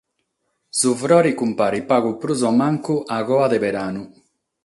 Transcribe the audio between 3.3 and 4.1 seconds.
de beranu.